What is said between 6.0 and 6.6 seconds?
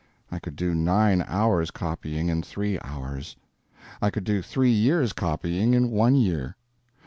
year.